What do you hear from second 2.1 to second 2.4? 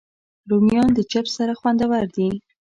دي